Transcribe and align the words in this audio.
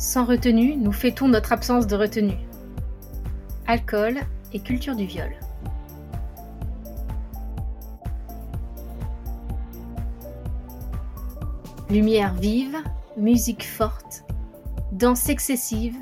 Sans 0.00 0.24
retenue, 0.24 0.78
nous 0.78 0.92
fêtons 0.92 1.28
notre 1.28 1.52
absence 1.52 1.86
de 1.86 1.94
retenue. 1.94 2.38
Alcool 3.66 4.18
et 4.54 4.60
culture 4.60 4.96
du 4.96 5.04
viol. 5.04 5.30
Lumière 11.90 12.32
vive, 12.32 12.78
musique 13.18 13.68
forte, 13.68 14.24
danse 14.92 15.28
excessive, 15.28 15.98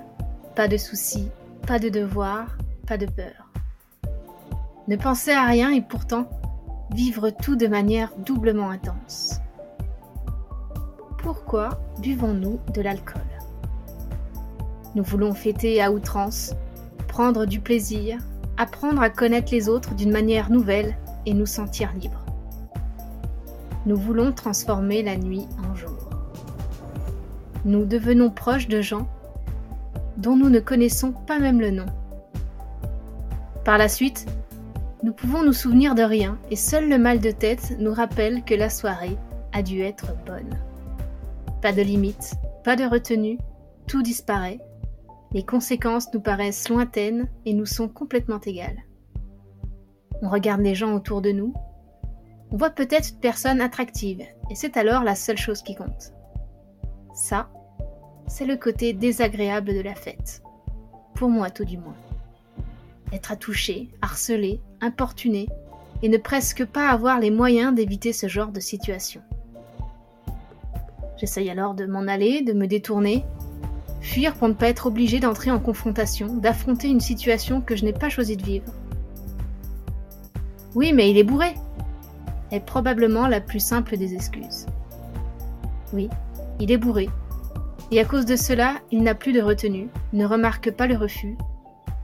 pas 0.54 0.68
de 0.68 0.76
soucis, 0.76 1.28
pas 1.66 1.80
de 1.80 1.88
devoirs, 1.88 2.56
pas 2.86 2.98
de 2.98 3.06
peur. 3.06 3.50
Ne 4.86 4.94
penser 4.94 5.32
à 5.32 5.44
rien 5.44 5.72
et 5.72 5.82
pourtant 5.82 6.30
vivre 6.94 7.30
tout 7.30 7.56
de 7.56 7.66
manière 7.66 8.14
doublement 8.18 8.70
intense. 8.70 9.40
Pourquoi 11.18 11.70
buvons-nous 12.00 12.60
de 12.72 12.80
l'alcool? 12.80 13.27
Nous 14.94 15.02
voulons 15.02 15.34
fêter 15.34 15.82
à 15.82 15.92
outrance, 15.92 16.54
prendre 17.06 17.46
du 17.46 17.60
plaisir, 17.60 18.18
apprendre 18.56 19.02
à 19.02 19.10
connaître 19.10 19.52
les 19.52 19.68
autres 19.68 19.94
d'une 19.94 20.10
manière 20.10 20.50
nouvelle 20.50 20.96
et 21.26 21.34
nous 21.34 21.46
sentir 21.46 21.92
libres. 21.94 22.24
Nous 23.86 23.96
voulons 23.96 24.32
transformer 24.32 25.02
la 25.02 25.16
nuit 25.16 25.46
en 25.70 25.74
jour. 25.74 26.10
Nous 27.64 27.84
devenons 27.84 28.30
proches 28.30 28.68
de 28.68 28.80
gens 28.80 29.06
dont 30.16 30.36
nous 30.36 30.48
ne 30.48 30.60
connaissons 30.60 31.12
pas 31.12 31.38
même 31.38 31.60
le 31.60 31.70
nom. 31.70 31.86
Par 33.64 33.78
la 33.78 33.88
suite, 33.88 34.26
nous 35.02 35.12
pouvons 35.12 35.44
nous 35.44 35.52
souvenir 35.52 35.94
de 35.94 36.02
rien 36.02 36.38
et 36.50 36.56
seul 36.56 36.88
le 36.88 36.98
mal 36.98 37.20
de 37.20 37.30
tête 37.30 37.76
nous 37.78 37.92
rappelle 37.92 38.42
que 38.42 38.54
la 38.54 38.68
soirée 38.68 39.16
a 39.52 39.62
dû 39.62 39.82
être 39.82 40.14
bonne. 40.26 40.58
Pas 41.62 41.72
de 41.72 41.82
limite, 41.82 42.34
pas 42.64 42.76
de 42.76 42.84
retenue, 42.84 43.38
tout 43.86 44.02
disparaît. 44.02 44.58
Les 45.32 45.44
conséquences 45.44 46.12
nous 46.12 46.20
paraissent 46.20 46.68
lointaines 46.68 47.28
et 47.44 47.54
nous 47.54 47.66
sont 47.66 47.88
complètement 47.88 48.40
égales. 48.40 48.82
On 50.22 50.28
regarde 50.28 50.62
les 50.62 50.74
gens 50.74 50.94
autour 50.94 51.20
de 51.22 51.30
nous. 51.30 51.52
On 52.50 52.56
voit 52.56 52.70
peut-être 52.70 53.10
une 53.10 53.20
personne 53.20 53.60
attractive 53.60 54.22
et 54.50 54.54
c'est 54.54 54.76
alors 54.76 55.04
la 55.04 55.14
seule 55.14 55.36
chose 55.36 55.62
qui 55.62 55.74
compte. 55.74 56.12
Ça, 57.14 57.50
c'est 58.26 58.46
le 58.46 58.56
côté 58.56 58.92
désagréable 58.92 59.74
de 59.74 59.80
la 59.80 59.94
fête. 59.94 60.42
Pour 61.14 61.28
moi 61.28 61.50
tout 61.50 61.64
du 61.64 61.78
moins 61.78 61.96
être 63.12 63.32
attouché, 63.32 63.88
harcelé, 64.02 64.60
importuné, 64.80 65.48
et 66.02 66.08
ne 66.08 66.18
presque 66.18 66.64
pas 66.64 66.90
avoir 66.90 67.18
les 67.18 67.30
moyens 67.30 67.74
d'éviter 67.74 68.12
ce 68.12 68.28
genre 68.28 68.52
de 68.52 68.60
situation. 68.60 69.20
J'essaye 71.16 71.50
alors 71.50 71.74
de 71.74 71.86
m'en 71.86 72.06
aller, 72.06 72.42
de 72.42 72.52
me 72.52 72.66
détourner, 72.66 73.24
fuir 74.00 74.34
pour 74.34 74.48
ne 74.48 74.54
pas 74.54 74.68
être 74.68 74.86
obligé 74.86 75.20
d'entrer 75.20 75.50
en 75.50 75.58
confrontation, 75.58 76.36
d'affronter 76.36 76.88
une 76.88 77.00
situation 77.00 77.60
que 77.60 77.76
je 77.76 77.84
n'ai 77.84 77.92
pas 77.92 78.08
choisi 78.08 78.36
de 78.36 78.42
vivre. 78.42 78.72
Oui, 80.74 80.92
mais 80.92 81.10
il 81.10 81.18
est 81.18 81.24
bourré 81.24 81.54
est 82.50 82.60
probablement 82.60 83.28
la 83.28 83.40
plus 83.40 83.60
simple 83.60 83.96
des 83.96 84.14
excuses. 84.14 84.66
Oui, 85.92 86.08
il 86.60 86.70
est 86.70 86.76
bourré. 86.76 87.08
Et 87.90 88.00
à 88.00 88.04
cause 88.04 88.26
de 88.26 88.36
cela, 88.36 88.74
il 88.90 89.02
n'a 89.02 89.14
plus 89.14 89.32
de 89.32 89.40
retenue, 89.40 89.88
ne 90.12 90.26
remarque 90.26 90.70
pas 90.70 90.86
le 90.86 90.96
refus, 90.96 91.36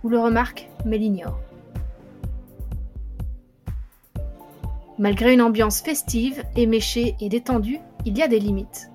ou 0.03 0.09
le 0.09 0.19
remarque 0.19 0.69
mais 0.85 0.99
l'ignore. 0.99 1.39
Malgré 4.99 5.35
une 5.35 5.43
ambiance 5.43 5.81
festive, 5.81 6.43
éméchée 6.57 7.17
et 7.21 7.29
détendue, 7.29 7.81
il 8.05 8.17
y 8.17 8.23
a 8.23 8.29
des 8.29 8.39
limites. 8.39 8.91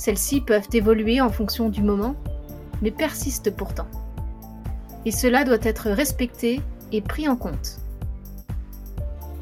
Celles-ci 0.00 0.40
peuvent 0.40 0.70
évoluer 0.72 1.20
en 1.20 1.28
fonction 1.28 1.68
du 1.68 1.82
moment, 1.82 2.14
mais 2.80 2.90
persistent 2.90 3.54
pourtant. 3.54 3.86
Et 5.04 5.10
cela 5.10 5.44
doit 5.44 5.58
être 5.60 5.90
respecté 5.90 6.62
et 6.90 7.02
pris 7.02 7.28
en 7.28 7.36
compte. 7.36 7.80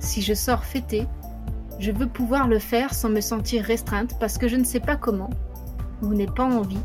Si 0.01 0.21
je 0.21 0.35
sors 0.35 0.65
fêter, 0.65 1.07
je 1.79 1.93
veux 1.93 2.09
pouvoir 2.09 2.49
le 2.49 2.59
faire 2.59 2.93
sans 2.93 3.09
me 3.09 3.21
sentir 3.21 3.63
restreinte 3.63 4.19
parce 4.19 4.37
que 4.37 4.49
je 4.49 4.57
ne 4.57 4.65
sais 4.65 4.81
pas 4.81 4.97
comment, 4.97 5.31
ou 6.03 6.13
n'ai 6.13 6.27
pas 6.27 6.43
envie, 6.43 6.83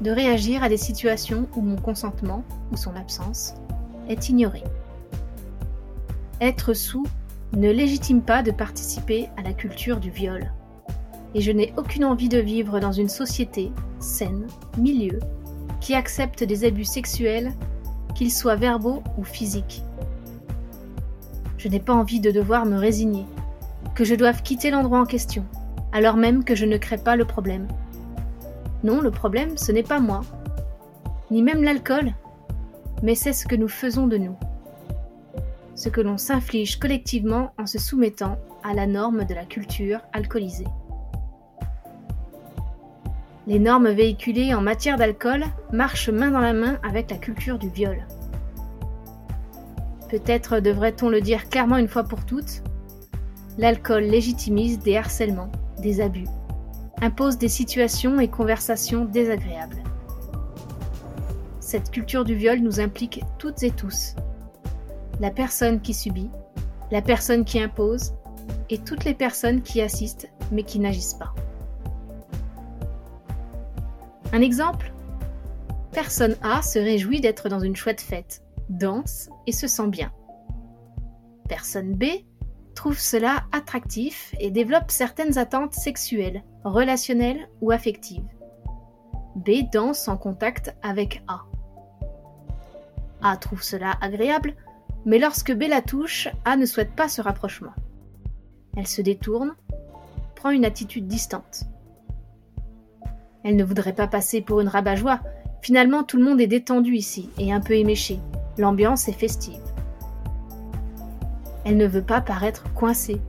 de 0.00 0.10
réagir 0.10 0.62
à 0.62 0.70
des 0.70 0.78
situations 0.78 1.46
où 1.54 1.60
mon 1.60 1.76
consentement, 1.76 2.42
ou 2.72 2.78
son 2.78 2.96
absence, 2.96 3.52
est 4.08 4.30
ignoré. 4.30 4.64
Être 6.40 6.72
sous 6.72 7.04
ne 7.52 7.70
légitime 7.70 8.22
pas 8.22 8.42
de 8.42 8.50
participer 8.50 9.28
à 9.36 9.42
la 9.42 9.52
culture 9.52 10.00
du 10.00 10.10
viol. 10.10 10.50
Et 11.34 11.40
je 11.40 11.52
n'ai 11.52 11.72
aucune 11.76 12.04
envie 12.04 12.28
de 12.28 12.38
vivre 12.38 12.80
dans 12.80 12.92
une 12.92 13.08
société 13.08 13.72
saine, 13.98 14.46
milieu, 14.78 15.18
qui 15.80 15.94
accepte 15.94 16.44
des 16.44 16.64
abus 16.64 16.84
sexuels, 16.84 17.52
qu'ils 18.14 18.32
soient 18.32 18.56
verbaux 18.56 19.02
ou 19.16 19.24
physiques. 19.24 19.82
Je 21.58 21.68
n'ai 21.68 21.80
pas 21.80 21.94
envie 21.94 22.20
de 22.20 22.30
devoir 22.30 22.66
me 22.66 22.78
résigner, 22.78 23.26
que 23.94 24.04
je 24.04 24.14
doive 24.14 24.42
quitter 24.42 24.70
l'endroit 24.70 25.00
en 25.00 25.06
question, 25.06 25.44
alors 25.92 26.16
même 26.16 26.44
que 26.44 26.54
je 26.54 26.64
ne 26.64 26.78
crée 26.78 26.98
pas 26.98 27.16
le 27.16 27.24
problème, 27.24 27.68
non, 28.82 29.02
le 29.02 29.10
problème, 29.10 29.58
ce 29.58 29.72
n'est 29.72 29.82
pas 29.82 30.00
moi, 30.00 30.22
ni 31.30 31.42
même 31.42 31.62
l'alcool, 31.62 32.14
mais 33.02 33.14
c'est 33.14 33.34
ce 33.34 33.46
que 33.46 33.54
nous 33.54 33.68
faisons 33.68 34.06
de 34.06 34.16
nous. 34.16 34.36
Ce 35.74 35.90
que 35.90 36.00
l'on 36.00 36.16
s'inflige 36.16 36.78
collectivement 36.78 37.52
en 37.58 37.66
se 37.66 37.78
soumettant 37.78 38.38
à 38.64 38.72
la 38.72 38.86
norme 38.86 39.24
de 39.24 39.34
la 39.34 39.44
culture 39.44 40.00
alcoolisée. 40.14 40.66
Les 43.46 43.58
normes 43.58 43.90
véhiculées 43.90 44.54
en 44.54 44.60
matière 44.60 44.98
d'alcool 44.98 45.44
marchent 45.72 46.10
main 46.10 46.30
dans 46.30 46.40
la 46.40 46.52
main 46.52 46.78
avec 46.82 47.10
la 47.10 47.16
culture 47.16 47.58
du 47.58 47.70
viol. 47.70 48.06
Peut-être 50.10 50.60
devrait-on 50.60 51.08
le 51.08 51.20
dire 51.20 51.48
clairement 51.48 51.78
une 51.78 51.88
fois 51.88 52.04
pour 52.04 52.26
toutes, 52.26 52.62
l'alcool 53.56 54.02
légitimise 54.02 54.78
des 54.78 54.96
harcèlements, 54.96 55.50
des 55.80 56.00
abus, 56.00 56.26
impose 57.00 57.38
des 57.38 57.48
situations 57.48 58.20
et 58.20 58.28
conversations 58.28 59.04
désagréables. 59.04 59.82
Cette 61.60 61.90
culture 61.90 62.24
du 62.24 62.34
viol 62.34 62.58
nous 62.58 62.80
implique 62.80 63.22
toutes 63.38 63.62
et 63.62 63.70
tous. 63.70 64.16
La 65.20 65.30
personne 65.30 65.80
qui 65.80 65.94
subit, 65.94 66.30
la 66.90 67.00
personne 67.00 67.44
qui 67.44 67.60
impose 67.60 68.12
et 68.68 68.78
toutes 68.78 69.04
les 69.04 69.14
personnes 69.14 69.62
qui 69.62 69.80
assistent 69.80 70.28
mais 70.52 70.64
qui 70.64 70.78
n'agissent 70.78 71.14
pas. 71.14 71.32
Un 74.32 74.42
exemple? 74.42 74.92
Personne 75.92 76.36
A 76.42 76.62
se 76.62 76.78
réjouit 76.78 77.20
d'être 77.20 77.48
dans 77.48 77.58
une 77.58 77.74
chouette 77.74 78.00
fête, 78.00 78.44
danse 78.68 79.28
et 79.48 79.52
se 79.52 79.66
sent 79.66 79.88
bien. 79.88 80.12
Personne 81.48 81.94
B 81.94 82.04
trouve 82.76 82.98
cela 82.98 83.44
attractif 83.50 84.32
et 84.38 84.52
développe 84.52 84.92
certaines 84.92 85.36
attentes 85.36 85.74
sexuelles, 85.74 86.44
relationnelles 86.62 87.48
ou 87.60 87.72
affectives. 87.72 88.28
B 89.34 89.68
danse 89.72 90.06
en 90.06 90.16
contact 90.16 90.76
avec 90.80 91.24
A. 91.26 91.42
A 93.22 93.36
trouve 93.36 93.64
cela 93.64 93.94
agréable, 94.00 94.54
mais 95.04 95.18
lorsque 95.18 95.52
B 95.52 95.64
la 95.68 95.82
touche, 95.82 96.28
A 96.44 96.56
ne 96.56 96.66
souhaite 96.66 96.94
pas 96.94 97.08
ce 97.08 97.20
rapprochement. 97.20 97.74
Elle 98.76 98.86
se 98.86 99.02
détourne, 99.02 99.56
prend 100.36 100.50
une 100.50 100.64
attitude 100.64 101.08
distante. 101.08 101.64
Elle 103.44 103.56
ne 103.56 103.64
voudrait 103.64 103.94
pas 103.94 104.06
passer 104.06 104.40
pour 104.40 104.60
une 104.60 104.68
rabat-joie. 104.68 105.20
Finalement, 105.62 106.04
tout 106.04 106.16
le 106.16 106.24
monde 106.24 106.40
est 106.40 106.46
détendu 106.46 106.94
ici 106.94 107.30
et 107.38 107.52
un 107.52 107.60
peu 107.60 107.74
éméché. 107.74 108.18
L'ambiance 108.58 109.08
est 109.08 109.12
festive. 109.12 109.60
Elle 111.64 111.76
ne 111.76 111.86
veut 111.86 112.02
pas 112.02 112.20
paraître 112.20 112.64
coincée, 112.74 113.20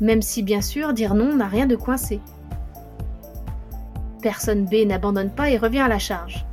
même 0.00 0.22
si 0.22 0.42
bien 0.42 0.60
sûr 0.60 0.92
dire 0.92 1.14
non 1.14 1.36
n'a 1.36 1.46
rien 1.46 1.66
de 1.66 1.76
coincé. 1.76 2.20
Personne 4.20 4.66
B 4.66 4.86
n'abandonne 4.86 5.30
pas 5.30 5.50
et 5.50 5.58
revient 5.58 5.80
à 5.80 5.88
la 5.88 5.98
charge. 5.98 6.44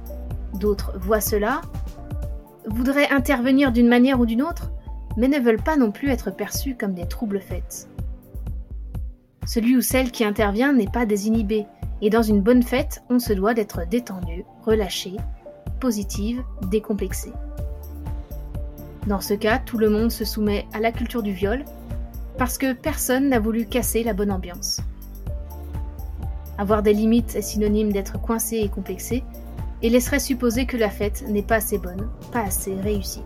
D'autres 0.56 0.94
voient 1.00 1.22
cela, 1.22 1.62
voudraient 2.66 3.12
intervenir 3.12 3.72
d'une 3.72 3.88
manière 3.88 4.20
ou 4.20 4.26
d'une 4.26 4.42
autre, 4.42 4.72
mais 5.18 5.28
ne 5.28 5.40
veulent 5.40 5.62
pas 5.62 5.78
non 5.78 5.92
plus 5.92 6.10
être 6.10 6.32
perçus 6.32 6.76
comme 6.76 6.94
des 6.94 7.08
troubles 7.08 7.42
faits. 7.42 7.88
Celui 9.46 9.76
ou 9.76 9.82
celle 9.82 10.12
qui 10.12 10.24
intervient 10.24 10.74
n'est 10.74 10.88
pas 10.88 11.06
désinhibé, 11.06 11.66
et 12.02 12.10
dans 12.10 12.22
une 12.22 12.42
bonne 12.42 12.64
fête, 12.64 13.04
on 13.10 13.20
se 13.20 13.34
doit 13.34 13.54
d'être 13.54 13.88
détendu, 13.88 14.46
relâché, 14.66 15.16
positive, 15.80 16.44
décomplexé. 16.70 17.32
Dans 19.08 19.22
ce 19.22 19.34
cas, 19.34 19.60
tout 19.60 19.78
le 19.78 19.90
monde 19.90 20.12
se 20.12 20.26
soumet 20.26 20.66
à 20.74 20.80
la 20.80 20.92
culture 20.92 21.24
du 21.24 21.32
viol 21.32 21.64
parce 22.38 22.58
que 22.58 22.74
personne 22.74 23.30
n'a 23.30 23.40
voulu 23.40 23.66
casser 23.66 24.04
la 24.04 24.14
bonne 24.14 24.32
ambiance. 24.32 24.82
Avoir 26.58 26.84
des 26.84 26.94
limites 26.94 27.36
est 27.36 27.42
synonyme 27.42 27.92
d'être 27.92 28.22
coincé 28.22 28.58
et 28.58 28.70
complexé 28.70 29.24
et 29.82 29.90
laisserait 29.90 30.20
supposer 30.20 30.66
que 30.66 30.78
la 30.78 30.90
fête 30.90 31.24
n'est 31.28 31.44
pas 31.44 31.56
assez 31.56 31.78
bonne, 31.78 32.10
pas 32.32 32.42
assez 32.42 32.76
réussie. 32.76 33.24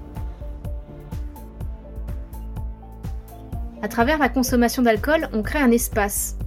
À 3.81 3.87
travers 3.87 4.17
la 4.17 4.29
consommation 4.29 4.83
d'alcool, 4.83 5.27
on 5.33 5.41
crée 5.41 5.59
un 5.59 5.71
espace, 5.71 6.37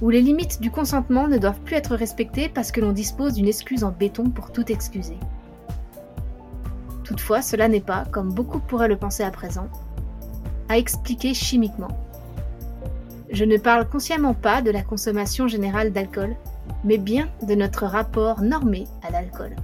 où 0.00 0.10
les 0.10 0.20
limites 0.20 0.60
du 0.60 0.70
consentement 0.70 1.28
ne 1.28 1.38
doivent 1.38 1.60
plus 1.60 1.76
être 1.76 1.96
respectées 1.96 2.48
parce 2.48 2.70
que 2.70 2.80
l'on 2.80 2.92
dispose 2.92 3.34
d'une 3.34 3.48
excuse 3.48 3.84
en 3.84 3.90
béton 3.90 4.30
pour 4.30 4.52
tout 4.52 4.70
excuser. 4.70 5.18
Toutefois, 7.04 7.42
cela 7.42 7.68
n'est 7.68 7.80
pas, 7.80 8.04
comme 8.10 8.32
beaucoup 8.32 8.60
pourraient 8.60 8.88
le 8.88 8.96
penser 8.96 9.22
à 9.22 9.30
présent, 9.30 9.68
à 10.68 10.78
expliquer 10.78 11.34
chimiquement. 11.34 11.88
Je 13.30 13.44
ne 13.44 13.56
parle 13.56 13.88
consciemment 13.88 14.34
pas 14.34 14.62
de 14.62 14.70
la 14.70 14.82
consommation 14.82 15.48
générale 15.48 15.92
d'alcool, 15.92 16.36
mais 16.84 16.98
bien 16.98 17.28
de 17.46 17.54
notre 17.54 17.86
rapport 17.86 18.42
normé 18.42 18.86
à 19.02 19.10
l'alcool. 19.10 19.56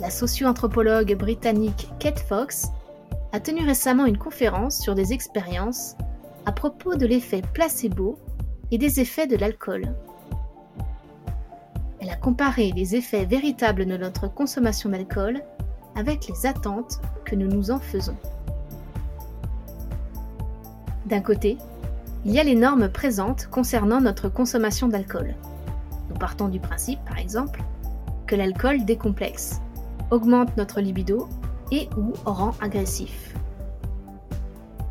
La 0.00 0.10
socio-anthropologue 0.10 1.14
britannique 1.16 1.88
Kate 1.98 2.20
Fox 2.20 2.68
a 3.32 3.40
tenu 3.40 3.64
récemment 3.64 4.06
une 4.06 4.18
conférence 4.18 4.78
sur 4.78 4.94
des 4.94 5.12
expériences 5.12 5.96
à 6.44 6.52
propos 6.52 6.96
de 6.96 7.06
l'effet 7.06 7.42
placebo 7.52 8.18
et 8.72 8.78
des 8.78 9.00
effets 9.00 9.26
de 9.26 9.36
l'alcool. 9.36 9.94
Elle 12.00 12.10
a 12.10 12.16
comparé 12.16 12.72
les 12.74 12.96
effets 12.96 13.26
véritables 13.26 13.86
de 13.86 13.96
notre 13.96 14.26
consommation 14.26 14.88
d'alcool 14.88 15.42
avec 15.94 16.26
les 16.26 16.46
attentes 16.46 17.00
que 17.24 17.36
nous 17.36 17.46
nous 17.46 17.70
en 17.70 17.78
faisons. 17.78 18.16
D'un 21.06 21.20
côté, 21.20 21.58
il 22.24 22.32
y 22.32 22.40
a 22.40 22.44
les 22.44 22.54
normes 22.54 22.88
présentes 22.88 23.46
concernant 23.50 24.00
notre 24.00 24.28
consommation 24.30 24.88
d'alcool. 24.88 25.34
Nous 26.08 26.16
partons 26.16 26.48
du 26.48 26.58
principe, 26.58 27.04
par 27.04 27.18
exemple, 27.18 27.62
que 28.26 28.36
l'alcool 28.36 28.84
décomplexe, 28.86 29.60
augmente 30.10 30.56
notre 30.56 30.80
libido 30.80 31.28
et 31.70 31.88
ou 31.96 32.12
rend 32.24 32.52
agressif. 32.60 33.34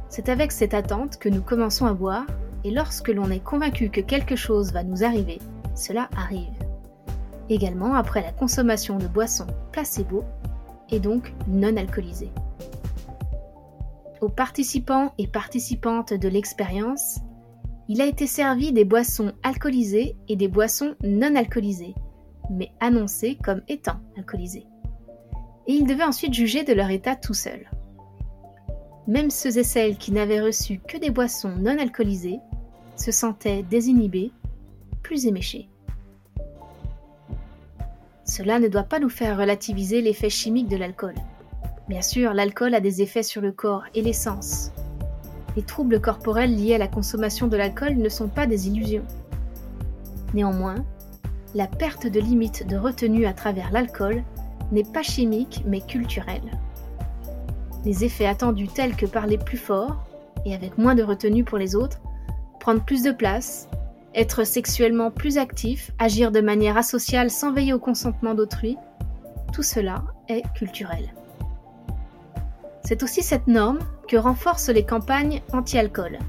C'est 0.09 0.29
avec 0.29 0.51
cette 0.51 0.73
attente 0.73 1.17
que 1.17 1.29
nous 1.29 1.41
commençons 1.41 1.85
à 1.85 1.93
boire 1.93 2.25
et 2.63 2.71
lorsque 2.71 3.09
l'on 3.09 3.29
est 3.29 3.43
convaincu 3.43 3.89
que 3.89 4.01
quelque 4.01 4.35
chose 4.35 4.71
va 4.71 4.83
nous 4.83 5.03
arriver, 5.03 5.39
cela 5.75 6.09
arrive. 6.15 6.47
Également 7.49 7.95
après 7.95 8.21
la 8.21 8.31
consommation 8.31 8.97
de 8.97 9.07
boissons 9.07 9.47
placebo 9.71 10.23
et 10.89 10.99
donc 10.99 11.33
non 11.47 11.75
alcoolisées. 11.75 12.31
Aux 14.21 14.29
participants 14.29 15.13
et 15.17 15.27
participantes 15.27 16.13
de 16.13 16.27
l'expérience, 16.27 17.19
il 17.87 18.01
a 18.01 18.05
été 18.05 18.27
servi 18.27 18.71
des 18.71 18.85
boissons 18.85 19.33
alcoolisées 19.43 20.15
et 20.27 20.35
des 20.35 20.47
boissons 20.47 20.95
non 21.03 21.35
alcoolisées, 21.35 21.95
mais 22.51 22.71
annoncées 22.79 23.37
comme 23.43 23.61
étant 23.67 23.99
alcoolisées. 24.17 24.67
Et 25.67 25.73
ils 25.73 25.87
devaient 25.87 26.03
ensuite 26.03 26.33
juger 26.33 26.63
de 26.63 26.73
leur 26.73 26.89
état 26.89 27.15
tout 27.15 27.33
seuls. 27.33 27.69
Même 29.07 29.31
ceux 29.31 29.57
et 29.57 29.63
celles 29.63 29.97
qui 29.97 30.11
n'avaient 30.11 30.41
reçu 30.41 30.79
que 30.87 30.97
des 30.97 31.09
boissons 31.09 31.55
non 31.57 31.77
alcoolisées 31.79 32.39
se 32.95 33.11
sentaient 33.11 33.63
désinhibés, 33.63 34.31
plus 35.03 35.25
éméchés. 35.25 35.67
Cela 38.25 38.59
ne 38.59 38.67
doit 38.67 38.83
pas 38.83 38.99
nous 38.99 39.09
faire 39.09 39.37
relativiser 39.37 40.01
l'effet 40.01 40.29
chimique 40.29 40.69
de 40.69 40.77
l'alcool. 40.77 41.15
Bien 41.89 42.01
sûr, 42.01 42.33
l'alcool 42.33 42.73
a 42.75 42.79
des 42.79 43.01
effets 43.01 43.23
sur 43.23 43.41
le 43.41 43.51
corps 43.51 43.83
et 43.93 44.01
les 44.01 44.13
sens. 44.13 44.71
Les 45.57 45.63
troubles 45.63 45.99
corporels 45.99 46.55
liés 46.55 46.75
à 46.75 46.77
la 46.77 46.87
consommation 46.87 47.47
de 47.47 47.57
l'alcool 47.57 47.97
ne 47.97 48.07
sont 48.07 48.29
pas 48.29 48.47
des 48.47 48.69
illusions. 48.69 49.05
Néanmoins, 50.33 50.85
la 51.53 51.67
perte 51.67 52.07
de 52.07 52.19
limite 52.21 52.65
de 52.65 52.77
retenue 52.77 53.25
à 53.25 53.33
travers 53.33 53.71
l'alcool 53.71 54.23
n'est 54.71 54.85
pas 54.85 55.03
chimique 55.03 55.63
mais 55.65 55.81
culturelle. 55.81 56.57
Les 57.83 58.05
effets 58.05 58.27
attendus 58.27 58.69
tels 58.69 58.95
que 58.95 59.05
parler 59.05 59.37
plus 59.37 59.57
fort 59.57 60.05
et 60.45 60.55
avec 60.55 60.77
moins 60.77 60.95
de 60.95 61.03
retenue 61.03 61.43
pour 61.43 61.57
les 61.57 61.75
autres 61.75 61.99
prendre 62.61 62.85
plus 62.85 63.01
de 63.03 63.11
place, 63.11 63.67
être 64.15 64.45
sexuellement 64.45 65.11
plus 65.11 65.37
actif, 65.37 65.91
agir 65.99 66.31
de 66.31 66.39
manière 66.39 66.77
asociale 66.77 67.29
sans 67.29 67.51
veiller 67.51 67.73
au 67.73 67.79
consentement 67.79 68.35
d'autrui, 68.35 68.77
tout 69.51 69.63
cela 69.63 70.03
est 70.29 70.43
culturel. 70.53 71.13
C'est 72.85 73.03
aussi 73.03 73.23
cette 73.23 73.47
norme 73.47 73.79
que 74.07 74.15
renforcent 74.15 74.69
les 74.69 74.85
campagnes 74.85 75.41
anti-alcool. 75.51 76.19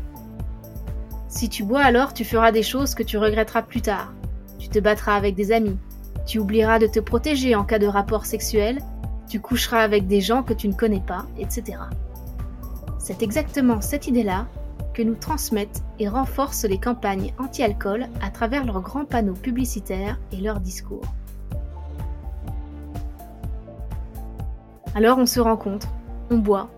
Si 1.29 1.49
tu 1.49 1.64
bois 1.64 1.82
alors, 1.82 2.14
tu 2.14 2.25
feras 2.25 2.50
des 2.50 2.62
choses 2.62 2.94
que 2.94 3.02
tu 3.02 3.19
regretteras 3.19 3.62
plus 3.62 3.82
tard. 3.82 4.12
Tu 4.58 4.69
te 4.69 4.79
battras 4.79 5.17
avec 5.17 5.34
des 5.34 5.52
amis. 5.52 5.79
Tu 6.26 6.38
oublieras 6.38 6.79
de 6.79 6.87
te 6.87 7.00
protéger 7.00 7.55
en 7.55 7.64
cas 7.64 7.79
de 7.79 7.87
rapport 7.87 8.26
sexuel. 8.26 8.79
Tu 9.29 9.40
coucheras 9.40 9.81
avec 9.82 10.06
des 10.06 10.20
gens 10.20 10.43
que 10.43 10.55
tu 10.55 10.69
ne 10.69 10.75
connais 10.75 11.00
pas, 11.00 11.26
etc. 11.38 11.79
C'est 12.99 13.23
exactement 13.23 13.81
cette 13.81 14.06
idée-là 14.06 14.46
que 14.94 15.02
nous 15.02 15.14
transmettent 15.14 15.82
et 15.98 16.08
renforcent 16.08 16.64
les 16.64 16.78
campagnes 16.78 17.32
anti-alcool 17.38 18.06
à 18.20 18.30
travers 18.30 18.64
leurs 18.64 18.80
grands 18.80 19.04
panneaux 19.04 19.34
publicitaires 19.34 20.18
et 20.32 20.36
leurs 20.36 20.60
discours. 20.60 21.04
Alors 24.94 25.18
on 25.18 25.26
se 25.26 25.40
rencontre, 25.40 25.88
on 26.30 26.36
boit, 26.36 26.68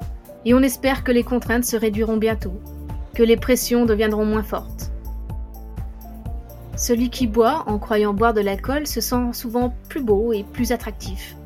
et 0.44 0.54
on 0.54 0.60
espère 0.60 1.02
que 1.02 1.12
les 1.12 1.24
contraintes 1.24 1.64
se 1.64 1.76
réduiront 1.76 2.16
bientôt, 2.16 2.54
que 3.14 3.22
les 3.22 3.36
pressions 3.36 3.86
deviendront 3.86 4.24
moins 4.24 4.42
fortes. 4.42 4.92
Celui 6.76 7.10
qui 7.10 7.26
boit 7.26 7.64
en 7.66 7.78
croyant 7.78 8.14
boire 8.14 8.34
de 8.34 8.40
l'alcool 8.40 8.86
se 8.86 9.00
sent 9.00 9.32
souvent 9.32 9.72
plus 9.88 10.02
beau 10.02 10.32
et 10.32 10.44
plus 10.44 10.72
attractif. 10.72 11.36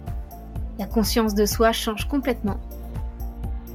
La 0.78 0.86
conscience 0.86 1.34
de 1.34 1.44
soi 1.44 1.72
change 1.72 2.08
complètement 2.08 2.58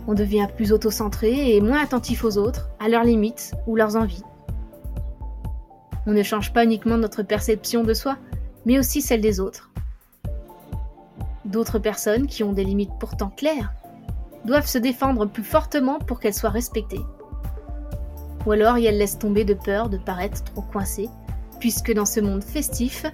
on 0.08 0.14
devient 0.14 0.48
plus 0.56 0.72
autocentré 0.72 1.56
et 1.56 1.62
moins 1.62 1.82
attentif 1.82 2.24
aux 2.24 2.38
autres, 2.38 2.70
à 2.80 2.90
leurs 2.90 3.04
limites 3.04 3.54
ou 3.68 3.76
leurs 3.76 3.96
envies. 3.96 4.24
On 6.06 6.12
ne 6.12 6.24
change 6.24 6.52
pas 6.52 6.66
uniquement 6.66 6.98
notre 6.98 7.24
perception 7.24 7.84
de 7.84 7.94
soi, 7.94 8.18
mais 8.66 8.80
aussi 8.80 9.02
celle 9.02 9.22
des 9.22 9.40
autres. 9.40 9.72
D'autres 11.46 11.80
personnes 11.80 12.28
qui 12.28 12.44
ont 12.44 12.54
des 12.54 12.64
limites 12.64 12.92
pourtant 13.00 13.30
claires 13.30 13.74
doivent 14.46 14.68
se 14.68 14.78
défendre 14.78 15.26
plus 15.26 15.44
fortement 15.44 16.00
pour 16.00 16.20
qu'elles 16.20 16.34
soient 16.34 16.50
respectées. 16.50 17.02
Ou 18.46 18.52
alors 18.52 18.78
elles 18.78 18.98
laissent 18.98 19.20
tomber 19.20 19.46
de 19.46 19.54
peur 19.54 19.90
de 19.90 19.98
paraître 19.98 20.44
trop 20.44 20.62
coincées, 20.62 21.10
puisque 21.60 21.94
dans 21.94 22.06
ce 22.06 22.20
monde 22.20 22.44
festif, 22.44 23.06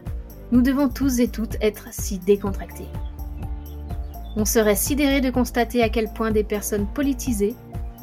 nous 0.52 0.62
devons 0.64 0.90
tous 0.90 1.20
et 1.20 1.28
toutes 1.28 1.58
être 1.62 1.90
si 1.92 2.18
décontractés. 2.18 2.88
On 4.36 4.46
serait 4.46 4.76
sidéré 4.76 5.22
de 5.22 5.32
constater 5.32 5.82
à 5.82 5.90
quel 5.90 6.12
point 6.14 6.32
des 6.32 6.44
personnes 6.44 6.88
politisées 6.88 7.56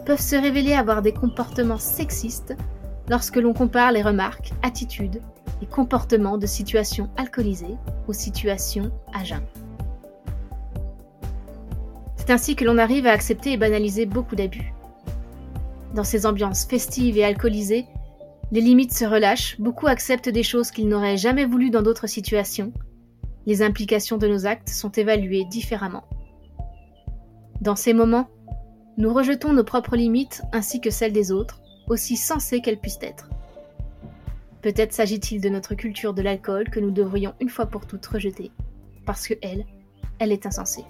peuvent 0.05 0.21
se 0.21 0.37
révéler 0.37 0.73
avoir 0.73 1.03
des 1.03 1.13
comportements 1.13 1.79
sexistes 1.79 2.57
lorsque 3.09 3.37
l'on 3.37 3.53
compare 3.53 3.93
les 3.93 4.03
remarques, 4.03 4.53
attitudes 4.63 5.21
et 5.63 5.67
comportements 5.67 6.39
de 6.39 6.47
situations 6.47 7.09
alcoolisées 7.17 7.77
aux 8.09 8.13
situations 8.13 8.91
à 9.15 9.25
jeun. 9.25 9.43
C'est 12.17 12.31
ainsi 12.31 12.57
que 12.57 12.65
l'on 12.65 12.79
arrive 12.79 13.07
à 13.07 13.13
accepter 13.13 13.53
et 13.53 13.57
banaliser 13.57 14.05
beaucoup 14.05 14.35
d'abus. 14.35 14.73
Dans 15.95 16.05
ces 16.05 16.27
ambiances 16.27 16.67
festives 16.67 17.17
et 17.17 17.25
alcoolisées, 17.25 17.87
les 18.53 18.61
limites 18.61 18.93
se 18.93 19.05
relâchent, 19.05 19.61
beaucoup 19.61 19.87
acceptent 19.87 20.29
des 20.29 20.43
choses 20.43 20.71
qu'ils 20.71 20.89
n'auraient 20.89 21.17
jamais 21.17 21.45
voulu 21.45 21.71
dans 21.71 21.83
d'autres 21.83 22.09
situations. 22.09 22.73
Les 23.47 23.63
implications 23.63 24.19
de 24.19 24.27
nos 24.27 24.47
actes 24.47 24.69
sont 24.69 24.91
évaluées 24.91 25.45
différemment. 25.45 26.05
Dans 27.61 27.77
ces 27.77 27.93
moments, 27.93 28.29
nous 28.99 29.13
rejetons 29.13 29.53
nos 29.53 29.65
propres 29.65 29.97
limites 29.97 30.43
ainsi 30.53 30.81
que 30.81 30.91
celles 30.91 31.13
des 31.13 31.33
autres, 31.33 31.61
aussi 31.89 32.17
sensées 32.17 32.61
qu'elles 32.61 32.81
puissent 32.81 32.99
être. 33.03 33.29
Peut-être 34.63 34.93
s'agit-il 34.93 35.41
de 35.41 35.49
notre 35.49 35.75
culture 35.75 36.15
de 36.15 36.23
l'alcool 36.23 36.69
que 36.71 36.81
nous 36.81 36.91
devrions 36.91 37.35
une 37.41 37.49
fois 37.49 37.67
pour 37.67 37.87
toutes 37.87 38.07
rejeter, 38.07 38.51
parce 39.05 39.29
que 39.29 39.35
elle, 39.43 39.65
elle 40.19 40.33
est 40.33 40.47
insensée. 40.47 40.85